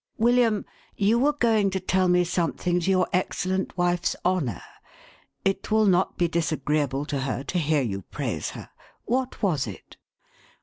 [0.17, 0.65] William,
[0.97, 4.63] you were going to tell me something to your excellent wife's honour.
[5.45, 8.71] It will not be disagreeable to her to hear you praise her.
[9.05, 9.97] What was it